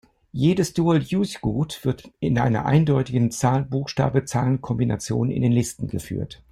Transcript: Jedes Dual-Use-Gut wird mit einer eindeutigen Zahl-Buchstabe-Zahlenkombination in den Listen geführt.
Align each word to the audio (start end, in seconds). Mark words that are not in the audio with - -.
Jedes 0.33 0.73
Dual-Use-Gut 0.73 1.85
wird 1.85 2.09
mit 2.21 2.39
einer 2.39 2.65
eindeutigen 2.65 3.29
Zahl-Buchstabe-Zahlenkombination 3.29 5.29
in 5.29 5.43
den 5.43 5.51
Listen 5.51 5.87
geführt. 5.89 6.41